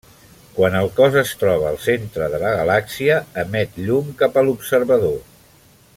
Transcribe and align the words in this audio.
Quan 0.53 0.77
el 0.79 0.87
cos 0.99 1.17
es 1.21 1.33
troba 1.41 1.67
al 1.73 1.77
centre 1.83 2.31
de 2.35 2.41
la 2.45 2.55
galàxia, 2.61 3.21
emet 3.45 3.79
llum 3.85 4.11
cap 4.23 4.41
a 4.43 4.49
l'observador. 4.49 5.17